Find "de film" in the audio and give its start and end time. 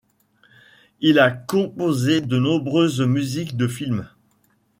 3.55-4.09